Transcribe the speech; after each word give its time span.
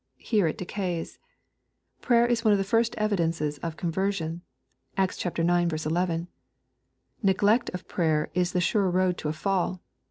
Here 0.17 0.47
it 0.47 0.57
decays. 0.57 1.19
Prayer^is 2.01 2.43
one 2.43 2.53
of 2.53 2.57
the 2.57 2.63
first 2.63 2.95
evidences 2.95 3.59
of 3.59 3.77
conversion. 3.77 4.41
(Acts 4.97 5.23
ix. 5.23 5.29
11.) 5.85 6.27
Neglect 7.21 7.69
of 7.69 7.87
prayer 7.87 8.31
is 8.33 8.53
the 8.53 8.61
sure 8.61 8.89
road 8.89 9.19
to 9.19 9.29
a 9.29 9.33
fall. 9.33 9.79